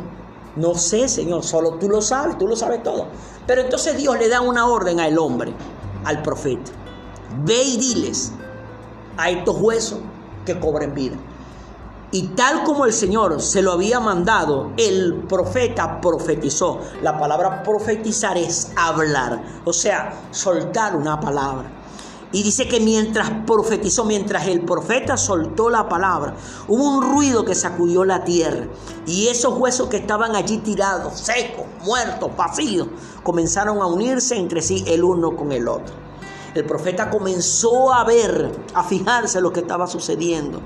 no 0.55 0.75
sé, 0.75 1.07
Señor, 1.07 1.43
solo 1.43 1.75
tú 1.75 1.89
lo 1.89 2.01
sabes, 2.01 2.37
tú 2.37 2.47
lo 2.47 2.55
sabes 2.55 2.83
todo. 2.83 3.07
Pero 3.47 3.61
entonces 3.61 3.97
Dios 3.97 4.17
le 4.19 4.29
da 4.29 4.41
una 4.41 4.67
orden 4.67 4.99
al 4.99 5.17
hombre, 5.17 5.53
al 6.05 6.21
profeta. 6.21 6.71
Ve 7.43 7.63
y 7.63 7.77
diles, 7.77 8.31
a 9.17 9.29
estos 9.29 9.59
huesos 9.59 9.99
que 10.45 10.59
cobren 10.59 10.93
vida. 10.93 11.15
Y 12.13 12.27
tal 12.35 12.63
como 12.63 12.85
el 12.85 12.93
Señor 12.93 13.41
se 13.41 13.63
lo 13.63 13.71
había 13.71 13.99
mandado, 13.99 14.71
el 14.77 15.23
profeta 15.27 15.99
profetizó. 15.99 16.79
La 17.01 17.17
palabra 17.17 17.63
profetizar 17.63 18.37
es 18.37 18.71
hablar, 18.75 19.41
o 19.65 19.73
sea, 19.73 20.13
soltar 20.29 20.95
una 20.95 21.19
palabra. 21.19 21.71
Y 22.31 22.43
dice 22.43 22.67
que 22.67 22.79
mientras 22.79 23.31
profetizó, 23.47 24.05
mientras 24.05 24.45
el 24.45 24.61
profeta 24.61 25.17
soltó 25.17 25.71
la 25.71 25.89
palabra, 25.89 26.35
hubo 26.67 26.97
un 26.97 27.01
ruido 27.01 27.45
que 27.45 27.55
sacudió 27.55 28.05
la 28.05 28.23
tierra. 28.23 28.67
Y 29.07 29.29
esos 29.29 29.57
huesos 29.57 29.87
que 29.87 29.97
estaban 29.97 30.35
allí 30.35 30.59
tirados, 30.59 31.19
secos, 31.19 31.65
muertos, 31.83 32.29
vacíos, 32.37 32.89
comenzaron 33.23 33.81
a 33.81 33.87
unirse 33.87 34.35
entre 34.35 34.61
sí 34.61 34.83
el 34.85 35.03
uno 35.03 35.35
con 35.35 35.51
el 35.51 35.67
otro 35.67 36.02
el 36.55 36.65
profeta 36.65 37.09
comenzó 37.09 37.93
a 37.93 38.03
ver, 38.03 38.51
a 38.73 38.83
fijarse 38.83 39.41
lo 39.41 39.51
que 39.51 39.61
estaba 39.61 39.87
sucediendo. 39.87 40.61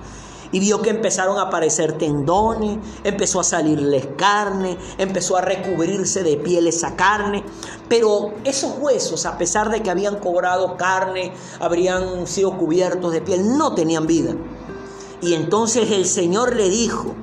Y 0.51 0.59
vio 0.59 0.81
que 0.81 0.91
empezaron 0.91 1.37
a 1.37 1.43
aparecer 1.43 1.97
tendones, 1.97 2.77
empezó 3.03 3.41
a 3.41 3.43
salirles 3.43 4.07
carne, 4.15 4.77
empezó 4.97 5.35
a 5.35 5.41
recubrirse 5.41 6.23
de 6.23 6.37
piel 6.37 6.67
esa 6.67 6.95
carne. 6.95 7.43
Pero 7.89 8.33
esos 8.45 8.77
huesos, 8.79 9.25
a 9.25 9.37
pesar 9.37 9.69
de 9.69 9.81
que 9.81 9.89
habían 9.89 10.19
cobrado 10.19 10.77
carne, 10.77 11.33
habrían 11.59 12.27
sido 12.27 12.57
cubiertos 12.57 13.11
de 13.11 13.21
piel, 13.21 13.57
no 13.57 13.75
tenían 13.75 14.07
vida. 14.07 14.35
Y 15.21 15.33
entonces 15.33 15.91
el 15.91 16.05
Señor 16.05 16.55
le 16.55 16.69
dijo, 16.69 17.13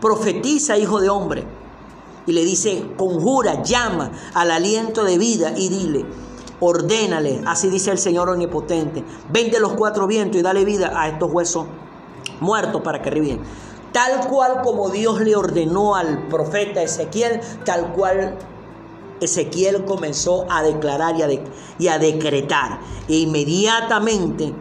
profetiza, 0.00 0.76
hijo 0.76 1.00
de 1.00 1.08
hombre. 1.08 1.46
Y 2.26 2.32
le 2.32 2.44
dice, 2.44 2.92
conjura, 2.98 3.62
llama 3.62 4.12
al 4.34 4.50
aliento 4.50 5.04
de 5.04 5.16
vida 5.16 5.54
y 5.56 5.68
dile, 5.70 6.04
ordénale, 6.60 7.42
así 7.46 7.68
dice 7.68 7.90
el 7.90 7.98
Señor 7.98 8.28
omnipotente, 8.28 9.04
vende 9.30 9.58
los 9.58 9.72
cuatro 9.72 10.06
vientos 10.06 10.38
y 10.38 10.42
dale 10.42 10.64
vida 10.64 10.92
a 10.94 11.08
estos 11.08 11.32
huesos 11.32 11.66
muertos 12.40 12.82
para 12.82 13.02
que 13.02 13.10
reviven. 13.10 13.40
Tal 13.92 14.28
cual 14.28 14.62
como 14.62 14.90
Dios 14.90 15.20
le 15.20 15.34
ordenó 15.34 15.96
al 15.96 16.28
profeta 16.28 16.82
Ezequiel, 16.82 17.40
tal 17.64 17.92
cual 17.92 18.38
Ezequiel 19.20 19.84
comenzó 19.84 20.46
a 20.48 20.62
declarar 20.62 21.16
y 21.16 21.22
a, 21.22 21.28
y 21.78 21.88
a 21.88 21.98
decretar. 21.98 22.78
E 23.08 23.16
inmediatamente 23.16 24.54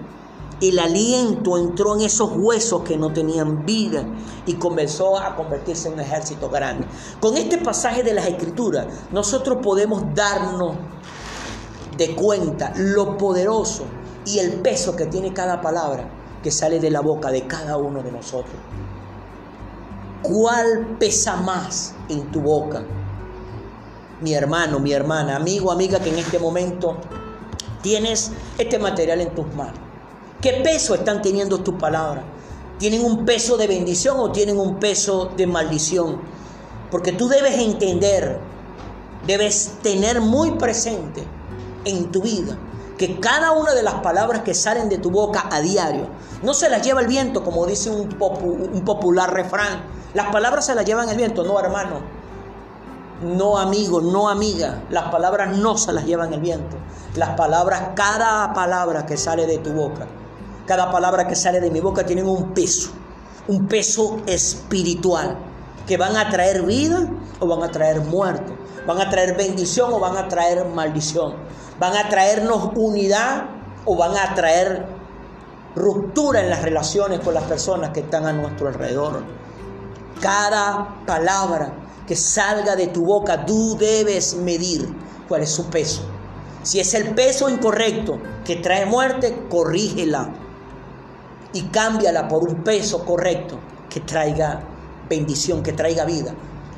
el 0.62 0.80
aliento 0.80 1.58
entró 1.58 1.96
en 1.96 2.02
esos 2.02 2.32
huesos 2.36 2.82
que 2.82 2.98
no 2.98 3.14
tenían 3.14 3.66
vida 3.66 4.04
y 4.46 4.56
comenzó 4.56 5.18
a 5.18 5.36
convertirse 5.36 5.88
en 5.88 5.94
un 5.94 6.00
ejército 6.02 6.50
grande. 6.50 6.86
Con 7.22 7.38
este 7.38 7.60
pasaje 7.60 8.04
de 8.04 8.14
las 8.14 8.28
Escrituras, 8.28 8.88
nosotros 9.12 9.60
podemos 9.62 10.04
darnos 10.14 10.76
de 12.00 12.16
cuenta 12.16 12.72
lo 12.78 13.18
poderoso 13.18 13.84
y 14.26 14.40
el 14.40 14.54
peso 14.54 14.96
que 14.96 15.06
tiene 15.06 15.34
cada 15.34 15.60
palabra 15.62 16.10
que 16.42 16.50
sale 16.50 16.80
de 16.80 16.90
la 16.90 17.02
boca 17.02 17.30
de 17.30 17.46
cada 17.46 17.76
uno 17.76 18.02
de 18.02 18.10
nosotros. 18.10 18.56
¿Cuál 20.22 20.96
pesa 20.98 21.36
más 21.36 21.94
en 22.08 22.32
tu 22.32 22.40
boca? 22.40 22.84
Mi 24.22 24.34
hermano, 24.34 24.80
mi 24.80 24.94
hermana, 24.94 25.36
amigo, 25.36 25.74
amiga 25.74 26.00
que 26.00 26.10
en 26.10 26.20
este 26.20 26.40
momento 26.40 26.98
tienes 27.82 28.32
este 28.58 28.80
material 28.80 29.20
en 29.20 29.36
tus 29.36 29.54
manos. 29.54 29.80
¿Qué 30.42 30.62
peso 30.64 30.96
están 30.96 31.22
teniendo 31.22 31.60
tus 31.60 31.76
palabras? 31.76 32.24
¿Tienen 32.78 33.04
un 33.04 33.26
peso 33.26 33.58
de 33.58 33.68
bendición 33.68 34.16
o 34.20 34.32
tienen 34.32 34.58
un 34.58 34.80
peso 34.80 35.32
de 35.36 35.48
maldición? 35.48 36.22
Porque 36.92 37.12
tú 37.12 37.28
debes 37.28 37.60
entender, 37.60 38.40
debes 39.28 39.74
tener 39.82 40.22
muy 40.22 40.52
presente 40.52 41.39
en 41.86 42.12
tu 42.12 42.22
vida 42.22 42.58
que 43.00 43.18
cada 43.22 43.54
una 43.54 43.74
de 43.74 43.82
las 43.82 43.96
palabras 43.96 44.42
que 44.42 44.54
salen 44.54 44.90
de 44.90 44.98
tu 44.98 45.10
boca 45.10 45.48
a 45.50 45.62
diario 45.62 46.08
no 46.44 46.54
se 46.54 46.70
las 46.70 46.82
lleva 46.82 47.00
el 47.00 47.08
viento, 47.08 47.46
como 47.46 47.66
dice 47.66 47.90
un, 47.90 48.10
popular 48.84 49.34
refrán. 49.34 49.84
Las 50.14 50.28
palabras 50.28 50.66
se 50.66 50.76
las 50.76 50.84
llevan 50.84 51.08
el 51.08 51.16
viento, 51.16 51.44
no 51.44 51.58
hermano, 51.58 52.02
no 53.22 53.58
amigo, 53.58 54.02
no 54.02 54.28
amiga. 54.28 54.84
Las 54.90 55.10
palabras 55.12 55.58
no 55.58 55.78
se 55.78 55.94
las 55.94 56.06
llevan 56.06 56.34
el 56.34 56.42
viento. 56.42 56.76
Las 57.16 57.30
palabras, 57.32 57.92
cada 57.96 58.52
palabra 58.54 59.06
que 59.06 59.16
sale 59.16 59.46
de 59.46 59.60
tu 59.60 59.72
boca, 59.72 60.06
cada 60.66 60.92
palabra 60.92 61.26
que 61.26 61.36
sale 61.36 61.62
de 61.62 61.72
mi 61.72 61.80
boca 61.80 62.06
tienen 62.06 62.28
un 62.28 62.54
peso, 62.54 62.92
un 63.48 63.66
peso 63.68 64.18
espiritual, 64.26 65.38
que 65.88 65.96
van 65.96 66.18
a 66.18 66.30
traer 66.30 66.64
vida 66.64 67.08
o 67.40 67.48
van 67.48 67.64
a 67.64 67.72
traer 67.72 68.02
muerte, 68.02 68.54
van 68.86 69.02
a 69.02 69.10
traer 69.10 69.36
bendición 69.36 69.94
o 69.94 70.00
van 70.00 70.18
a 70.18 70.28
traer 70.28 70.66
maldición. 70.66 71.36
¿Van 71.80 71.96
a 71.96 72.10
traernos 72.10 72.72
unidad 72.76 73.46
o 73.86 73.96
van 73.96 74.16
a 74.18 74.36
traer 74.36 74.86
ruptura 75.76 76.42
en 76.42 76.50
las 76.50 76.62
relaciones 76.62 77.20
con 77.22 77.34
las 77.34 77.44
personas 77.44 77.92
que 77.92 78.02
están 78.02 78.26
a 78.26 78.34
nuestro 78.34 78.68
alrededor? 78.68 79.24
Cada 80.20 80.96
palabra 81.06 81.74
que 82.06 82.16
salga 82.16 82.76
de 82.76 82.88
tu 82.88 83.06
boca, 83.06 83.46
tú 83.46 83.78
debes 83.78 84.36
medir 84.36 84.90
cuál 85.28 85.44
es 85.44 85.52
su 85.52 85.70
peso. 85.70 86.02
Si 86.64 86.80
es 86.80 86.94
el 86.94 87.14
peso 87.14 87.50
incorrecto 87.50 88.20
que 88.44 88.58
trae 88.58 88.86
muerte, 88.86 89.46
corrígela 89.50 90.30
y 91.54 91.62
cámbiala 91.64 92.28
por 92.28 92.44
un 92.48 92.64
peso 92.64 93.06
correcto 93.06 93.60
que 93.90 94.02
traiga 94.02 94.62
bendición, 95.08 95.64
que 95.64 95.74
traiga 95.74 96.04
vida. 96.06 96.34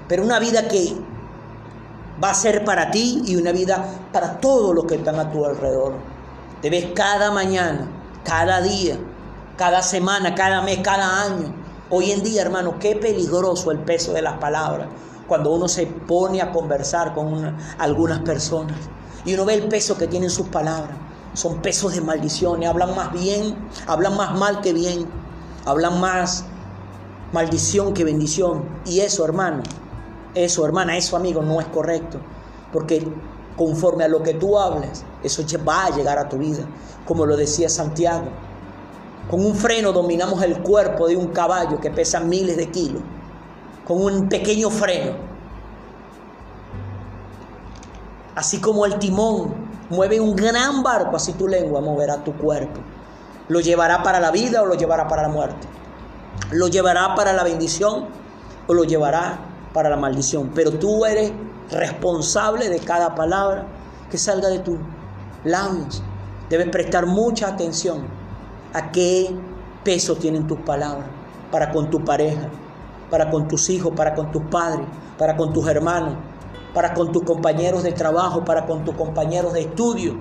Pero 0.07 0.23
una 0.23 0.39
vida 0.39 0.67
que 0.67 0.95
va 2.23 2.31
a 2.31 2.33
ser 2.33 2.63
para 2.63 2.91
ti 2.91 3.21
y 3.25 3.35
una 3.35 3.51
vida 3.51 3.85
para 4.11 4.39
todos 4.39 4.75
los 4.75 4.85
que 4.85 4.95
están 4.95 5.19
a 5.19 5.31
tu 5.31 5.45
alrededor. 5.45 5.93
Debes 6.61 6.91
cada 6.93 7.31
mañana, 7.31 7.87
cada 8.23 8.61
día, 8.61 8.97
cada 9.57 9.81
semana, 9.81 10.35
cada 10.35 10.61
mes, 10.61 10.79
cada 10.83 11.23
año. 11.23 11.53
Hoy 11.89 12.11
en 12.11 12.23
día, 12.23 12.41
hermano, 12.41 12.79
qué 12.79 12.95
peligroso 12.95 13.71
el 13.71 13.79
peso 13.79 14.13
de 14.13 14.21
las 14.21 14.37
palabras 14.37 14.87
cuando 15.27 15.51
uno 15.53 15.67
se 15.67 15.87
pone 15.87 16.41
a 16.41 16.51
conversar 16.51 17.13
con 17.13 17.55
algunas 17.77 18.19
personas. 18.19 18.77
Y 19.23 19.33
uno 19.33 19.45
ve 19.45 19.53
el 19.53 19.67
peso 19.67 19.97
que 19.97 20.07
tienen 20.07 20.29
sus 20.29 20.47
palabras. 20.49 20.97
Son 21.33 21.61
pesos 21.61 21.93
de 21.93 22.01
maldiciones. 22.01 22.69
Hablan 22.69 22.95
más 22.95 23.11
bien, 23.13 23.55
hablan 23.87 24.17
más 24.17 24.37
mal 24.37 24.61
que 24.61 24.73
bien. 24.73 25.07
Hablan 25.65 25.99
más 26.01 26.43
maldición 27.31 27.93
que 27.93 28.03
bendición. 28.03 28.65
Y 28.85 28.99
eso, 28.99 29.23
hermano, 29.23 29.63
eso, 30.33 30.65
hermana, 30.65 30.97
eso, 30.97 31.15
amigo, 31.15 31.41
no 31.41 31.59
es 31.59 31.67
correcto. 31.67 32.19
Porque 32.71 33.05
conforme 33.57 34.03
a 34.03 34.07
lo 34.07 34.23
que 34.23 34.33
tú 34.33 34.57
hables, 34.57 35.03
eso 35.23 35.43
va 35.67 35.85
a 35.85 35.89
llegar 35.89 36.17
a 36.17 36.29
tu 36.29 36.37
vida. 36.37 36.63
Como 37.05 37.25
lo 37.25 37.35
decía 37.35 37.69
Santiago. 37.69 38.27
Con 39.29 39.45
un 39.45 39.55
freno 39.55 39.91
dominamos 39.91 40.41
el 40.43 40.61
cuerpo 40.61 41.07
de 41.07 41.15
un 41.15 41.27
caballo 41.27 41.79
que 41.79 41.91
pesa 41.91 42.19
miles 42.19 42.57
de 42.57 42.69
kilos. 42.69 43.01
Con 43.85 44.01
un 44.01 44.29
pequeño 44.29 44.69
freno. 44.69 45.13
Así 48.35 48.59
como 48.59 48.85
el 48.85 48.97
timón 48.97 49.53
mueve 49.89 50.19
un 50.21 50.35
gran 50.35 50.81
barco, 50.83 51.17
así 51.17 51.33
tu 51.33 51.47
lengua 51.47 51.81
moverá 51.81 52.23
tu 52.23 52.33
cuerpo. 52.37 52.79
Lo 53.49 53.59
llevará 53.59 54.01
para 54.03 54.21
la 54.21 54.31
vida 54.31 54.61
o 54.61 54.65
lo 54.65 54.75
llevará 54.75 55.07
para 55.07 55.23
la 55.23 55.27
muerte. 55.27 55.67
Lo 56.51 56.69
llevará 56.69 57.13
para 57.15 57.33
la 57.33 57.43
bendición 57.43 58.05
o 58.67 58.73
lo 58.73 58.85
llevará 58.85 59.50
para 59.73 59.89
la 59.89 59.97
maldición. 59.97 60.51
Pero 60.53 60.71
tú 60.71 61.05
eres 61.05 61.31
responsable 61.71 62.69
de 62.69 62.79
cada 62.79 63.15
palabra 63.15 63.65
que 64.09 64.17
salga 64.17 64.49
de 64.49 64.59
tus 64.59 64.77
labios. 65.43 66.03
Debes 66.49 66.69
prestar 66.69 67.05
mucha 67.05 67.47
atención 67.47 68.05
a 68.73 68.91
qué 68.91 69.33
peso 69.83 70.15
tienen 70.15 70.47
tus 70.47 70.59
palabras 70.59 71.07
para 71.51 71.71
con 71.71 71.89
tu 71.89 72.03
pareja, 72.03 72.49
para 73.09 73.29
con 73.29 73.47
tus 73.47 73.69
hijos, 73.69 73.93
para 73.95 74.13
con 74.13 74.31
tus 74.31 74.43
padres, 74.43 74.85
para 75.17 75.35
con 75.35 75.53
tus 75.53 75.67
hermanos, 75.67 76.15
para 76.73 76.93
con 76.93 77.11
tus 77.11 77.23
compañeros 77.23 77.83
de 77.83 77.91
trabajo, 77.91 78.43
para 78.43 78.65
con 78.65 78.83
tus 78.83 78.95
compañeros 78.95 79.53
de 79.53 79.61
estudio, 79.61 80.15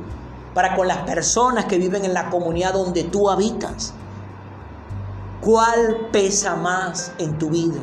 para 0.54 0.74
con 0.74 0.88
las 0.88 0.98
personas 0.98 1.66
que 1.66 1.78
viven 1.78 2.04
en 2.04 2.14
la 2.14 2.30
comunidad 2.30 2.74
donde 2.74 3.04
tú 3.04 3.30
habitas. 3.30 3.94
¿Cuál 5.40 6.08
pesa 6.12 6.56
más 6.56 7.12
en 7.18 7.38
tu 7.38 7.50
vida? 7.50 7.80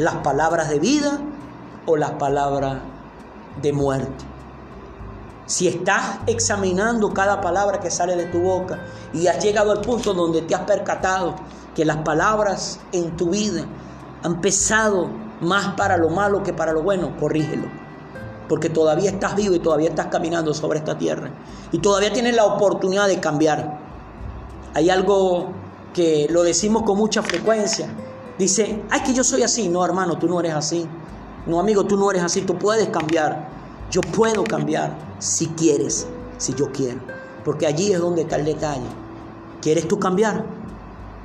¿Las 0.00 0.14
palabras 0.14 0.70
de 0.70 0.78
vida 0.78 1.18
o 1.84 1.94
las 1.94 2.12
palabras 2.12 2.78
de 3.60 3.70
muerte? 3.74 4.24
Si 5.44 5.68
estás 5.68 6.20
examinando 6.26 7.12
cada 7.12 7.42
palabra 7.42 7.80
que 7.80 7.90
sale 7.90 8.16
de 8.16 8.24
tu 8.24 8.40
boca 8.40 8.78
y 9.12 9.26
has 9.26 9.44
llegado 9.44 9.72
al 9.72 9.82
punto 9.82 10.14
donde 10.14 10.40
te 10.40 10.54
has 10.54 10.62
percatado 10.62 11.34
que 11.74 11.84
las 11.84 11.98
palabras 11.98 12.80
en 12.92 13.14
tu 13.18 13.28
vida 13.28 13.66
han 14.22 14.40
pesado 14.40 15.10
más 15.42 15.74
para 15.74 15.98
lo 15.98 16.08
malo 16.08 16.42
que 16.42 16.54
para 16.54 16.72
lo 16.72 16.82
bueno, 16.82 17.14
corrígelo. 17.20 17.68
Porque 18.48 18.70
todavía 18.70 19.10
estás 19.10 19.36
vivo 19.36 19.54
y 19.54 19.58
todavía 19.58 19.90
estás 19.90 20.06
caminando 20.06 20.54
sobre 20.54 20.78
esta 20.78 20.96
tierra. 20.96 21.28
Y 21.72 21.78
todavía 21.80 22.10
tienes 22.10 22.34
la 22.34 22.46
oportunidad 22.46 23.06
de 23.06 23.20
cambiar. 23.20 23.78
Hay 24.72 24.88
algo 24.88 25.52
que 25.92 26.26
lo 26.30 26.42
decimos 26.42 26.84
con 26.84 26.96
mucha 26.96 27.22
frecuencia. 27.22 27.90
Dice, 28.40 28.82
ay, 28.88 29.02
que 29.02 29.12
yo 29.12 29.22
soy 29.22 29.42
así. 29.42 29.68
No, 29.68 29.84
hermano, 29.84 30.18
tú 30.18 30.26
no 30.26 30.40
eres 30.40 30.54
así. 30.54 30.88
No, 31.46 31.60
amigo, 31.60 31.84
tú 31.84 31.98
no 31.98 32.10
eres 32.10 32.22
así. 32.22 32.40
Tú 32.40 32.56
puedes 32.56 32.88
cambiar. 32.88 33.50
Yo 33.90 34.00
puedo 34.00 34.44
cambiar 34.44 34.96
si 35.18 35.48
quieres, 35.48 36.06
si 36.38 36.54
yo 36.54 36.72
quiero. 36.72 37.00
Porque 37.44 37.66
allí 37.66 37.92
es 37.92 38.00
donde 38.00 38.22
está 38.22 38.36
el 38.36 38.46
detalle. 38.46 38.86
¿Quieres 39.60 39.86
tú 39.86 40.00
cambiar? 40.00 40.46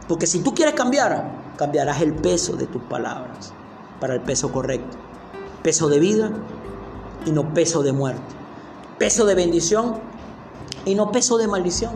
Porque 0.09 0.27
si 0.27 0.39
tú 0.39 0.53
quieres 0.53 0.75
cambiar, 0.75 1.53
cambiarás 1.55 2.01
el 2.01 2.13
peso 2.15 2.57
de 2.57 2.67
tus 2.67 2.81
palabras 2.81 3.53
para 4.01 4.15
el 4.15 4.19
peso 4.19 4.51
correcto. 4.51 4.97
Peso 5.63 5.87
de 5.87 5.99
vida 5.99 6.33
y 7.25 7.31
no 7.31 7.53
peso 7.53 7.81
de 7.81 7.93
muerte. 7.93 8.35
Peso 8.99 9.23
de 9.23 9.35
bendición 9.35 9.99
y 10.83 10.95
no 10.95 11.13
peso 11.13 11.37
de 11.37 11.47
maldición. 11.47 11.93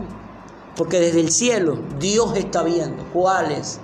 Porque 0.76 0.98
desde 0.98 1.20
el 1.20 1.30
cielo 1.30 1.78
Dios 1.98 2.34
está 2.36 2.62
viendo 2.62 3.04
cuáles 3.12 3.80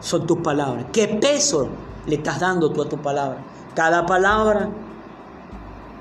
son 0.00 0.26
tus 0.26 0.38
palabras. 0.38 0.86
¿Qué 0.92 1.08
peso 1.08 1.68
le 2.06 2.16
estás 2.16 2.40
dando 2.40 2.70
tú 2.72 2.82
a 2.82 2.88
tu 2.88 2.98
palabra? 2.98 3.38
Cada 3.74 4.06
palabra 4.06 4.68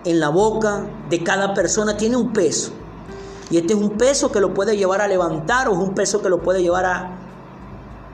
en 0.06 0.20
la 0.20 0.30
boca 0.30 0.86
de 1.10 1.24
cada 1.24 1.54
persona 1.54 1.98
tiene 1.98 2.16
un 2.16 2.34
peso. 2.34 2.72
Y 3.52 3.58
este 3.58 3.74
es 3.74 3.80
un 3.80 3.92
peso 3.92 4.32
que 4.32 4.40
lo 4.40 4.54
puede 4.54 4.78
llevar 4.78 5.02
a 5.02 5.08
levantar 5.08 5.68
o 5.70 5.74
es 5.74 5.80
un 5.80 5.94
peso 5.94 6.22
que 6.22 6.30
lo 6.30 6.42
puede 6.42 6.62
llevar 6.62 6.86
a 6.86 7.12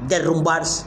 derrumbarse. 0.07 0.85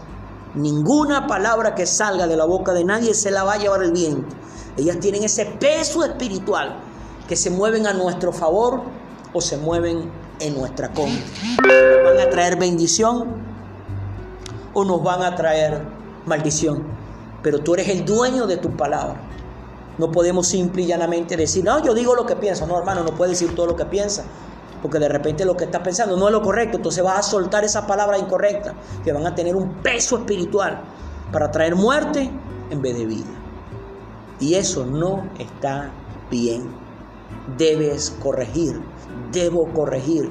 Ninguna 0.54 1.26
palabra 1.26 1.74
que 1.74 1.86
salga 1.86 2.26
de 2.26 2.36
la 2.36 2.44
boca 2.44 2.72
de 2.72 2.84
nadie 2.84 3.14
se 3.14 3.30
la 3.30 3.44
va 3.44 3.54
a 3.54 3.58
llevar 3.58 3.82
el 3.82 3.92
viento. 3.92 4.34
Ellas 4.76 4.98
tienen 5.00 5.24
ese 5.24 5.44
peso 5.44 6.04
espiritual 6.04 6.76
que 7.28 7.36
se 7.36 7.50
mueven 7.50 7.86
a 7.86 7.92
nuestro 7.92 8.32
favor 8.32 8.80
o 9.32 9.40
se 9.40 9.58
mueven 9.58 10.10
en 10.40 10.54
nuestra 10.54 10.92
contra. 10.92 11.22
Van 12.04 12.18
a 12.18 12.30
traer 12.30 12.56
bendición 12.56 13.47
o 14.78 14.84
nos 14.84 15.02
van 15.02 15.22
a 15.22 15.34
traer 15.34 15.82
maldición. 16.26 16.82
Pero 17.42 17.60
tú 17.60 17.74
eres 17.74 17.88
el 17.88 18.04
dueño 18.04 18.46
de 18.46 18.56
tu 18.56 18.70
palabra. 18.76 19.20
No 19.98 20.12
podemos 20.12 20.46
simple 20.46 20.82
y 20.82 20.86
llanamente 20.86 21.36
decir, 21.36 21.64
no, 21.64 21.82
yo 21.84 21.94
digo 21.94 22.14
lo 22.14 22.24
que 22.26 22.36
pienso. 22.36 22.66
No, 22.66 22.78
hermano, 22.78 23.02
no 23.02 23.10
puedes 23.16 23.38
decir 23.38 23.54
todo 23.56 23.66
lo 23.66 23.76
que 23.76 23.84
piensas. 23.84 24.24
Porque 24.80 25.00
de 25.00 25.08
repente 25.08 25.44
lo 25.44 25.56
que 25.56 25.64
estás 25.64 25.82
pensando 25.82 26.16
no 26.16 26.28
es 26.28 26.32
lo 26.32 26.42
correcto. 26.42 26.76
Entonces 26.76 27.02
vas 27.02 27.18
a 27.18 27.22
soltar 27.22 27.64
esa 27.64 27.86
palabra 27.86 28.18
incorrecta 28.18 28.74
que 29.04 29.12
van 29.12 29.26
a 29.26 29.34
tener 29.34 29.56
un 29.56 29.74
peso 29.82 30.18
espiritual 30.18 30.80
para 31.32 31.50
traer 31.50 31.74
muerte 31.74 32.30
en 32.70 32.80
vez 32.80 32.96
de 32.96 33.06
vida. 33.06 33.26
Y 34.38 34.54
eso 34.54 34.86
no 34.86 35.28
está 35.38 35.90
bien. 36.30 36.70
Debes 37.56 38.16
corregir, 38.22 38.80
debo 39.32 39.66
corregir 39.72 40.30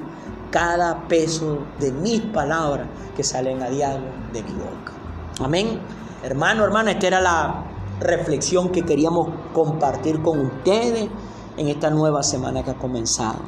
cada 0.51 1.07
peso 1.07 1.59
de 1.79 1.91
mis 1.91 2.21
palabras 2.21 2.87
que 3.15 3.23
salen 3.23 3.61
a 3.61 3.69
diario 3.69 4.07
de 4.33 4.43
mi 4.43 4.51
boca. 4.51 4.93
Amén. 5.39 5.79
Hermano, 6.23 6.63
hermana, 6.63 6.91
esta 6.91 7.07
era 7.07 7.21
la 7.21 7.63
reflexión 7.99 8.69
que 8.69 8.83
queríamos 8.83 9.29
compartir 9.53 10.21
con 10.21 10.39
ustedes 10.39 11.09
en 11.57 11.67
esta 11.67 11.89
nueva 11.89 12.23
semana 12.23 12.63
que 12.63 12.71
ha 12.71 12.77
comenzado. 12.77 13.39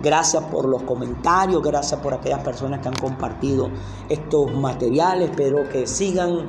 Gracias 0.00 0.44
por 0.44 0.68
los 0.68 0.82
comentarios, 0.84 1.62
gracias 1.62 2.00
por 2.00 2.14
aquellas 2.14 2.42
personas 2.44 2.80
que 2.80 2.88
han 2.88 2.94
compartido 2.94 3.68
estos 4.08 4.52
materiales, 4.52 5.30
pero 5.36 5.68
que 5.68 5.86
sigan 5.86 6.46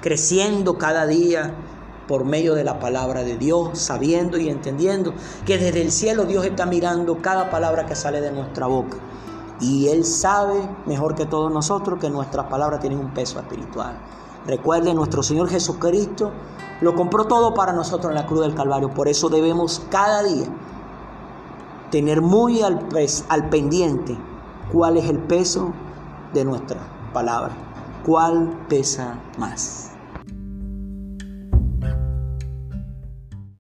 creciendo 0.00 0.78
cada 0.78 1.06
día 1.06 1.54
por 2.10 2.24
medio 2.24 2.56
de 2.56 2.64
la 2.64 2.80
palabra 2.80 3.22
de 3.22 3.38
Dios, 3.38 3.78
sabiendo 3.78 4.36
y 4.36 4.48
entendiendo 4.48 5.14
que 5.46 5.58
desde 5.58 5.80
el 5.80 5.92
cielo 5.92 6.24
Dios 6.24 6.44
está 6.44 6.66
mirando 6.66 7.22
cada 7.22 7.50
palabra 7.50 7.86
que 7.86 7.94
sale 7.94 8.20
de 8.20 8.32
nuestra 8.32 8.66
boca. 8.66 8.96
Y 9.60 9.86
Él 9.86 10.04
sabe 10.04 10.60
mejor 10.86 11.14
que 11.14 11.24
todos 11.24 11.52
nosotros 11.52 12.00
que 12.00 12.10
nuestras 12.10 12.46
palabras 12.46 12.80
tienen 12.80 12.98
un 12.98 13.14
peso 13.14 13.38
espiritual. 13.38 13.96
Recuerden, 14.44 14.96
nuestro 14.96 15.22
Señor 15.22 15.48
Jesucristo 15.50 16.32
lo 16.80 16.96
compró 16.96 17.26
todo 17.26 17.54
para 17.54 17.72
nosotros 17.72 18.10
en 18.10 18.16
la 18.16 18.26
cruz 18.26 18.40
del 18.40 18.56
Calvario. 18.56 18.92
Por 18.92 19.06
eso 19.06 19.28
debemos 19.28 19.80
cada 19.88 20.24
día 20.24 20.48
tener 21.92 22.22
muy 22.22 22.60
al, 22.62 22.88
al 23.28 23.48
pendiente 23.50 24.18
cuál 24.72 24.96
es 24.96 25.08
el 25.08 25.20
peso 25.20 25.72
de 26.34 26.44
nuestra 26.44 26.80
palabra, 27.12 27.52
cuál 28.04 28.66
pesa 28.68 29.14
más. 29.38 29.89